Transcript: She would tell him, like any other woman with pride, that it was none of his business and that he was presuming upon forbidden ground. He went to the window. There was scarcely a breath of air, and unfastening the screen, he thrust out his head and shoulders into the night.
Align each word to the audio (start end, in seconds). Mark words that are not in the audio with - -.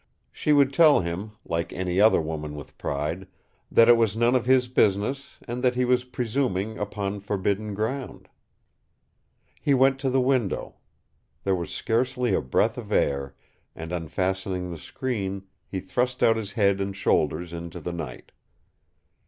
She 0.31 0.51
would 0.51 0.73
tell 0.73 1.01
him, 1.01 1.33
like 1.45 1.71
any 1.71 2.01
other 2.01 2.19
woman 2.19 2.55
with 2.55 2.75
pride, 2.79 3.27
that 3.69 3.87
it 3.87 3.95
was 3.97 4.17
none 4.17 4.33
of 4.33 4.47
his 4.47 4.67
business 4.67 5.37
and 5.47 5.63
that 5.63 5.75
he 5.75 5.85
was 5.85 6.05
presuming 6.05 6.79
upon 6.79 7.19
forbidden 7.19 7.75
ground. 7.75 8.27
He 9.61 9.75
went 9.75 9.99
to 9.99 10.09
the 10.09 10.19
window. 10.19 10.77
There 11.43 11.53
was 11.55 11.71
scarcely 11.71 12.33
a 12.33 12.41
breath 12.41 12.79
of 12.79 12.91
air, 12.91 13.35
and 13.75 13.91
unfastening 13.91 14.71
the 14.71 14.79
screen, 14.79 15.43
he 15.67 15.79
thrust 15.79 16.23
out 16.23 16.35
his 16.35 16.53
head 16.53 16.81
and 16.81 16.97
shoulders 16.97 17.53
into 17.53 17.79
the 17.79 17.93
night. 17.93 18.31